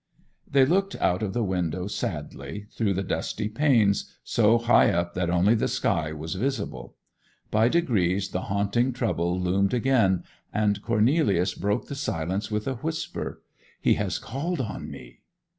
[0.49, 5.29] They looked out of the window sadly, through the dusty panes, so high up that
[5.29, 6.95] only the sky was visible.
[7.51, 13.43] By degrees the haunting trouble loomed again, and Cornelius broke the silence with a whisper:
[13.79, 15.19] 'He has called on me!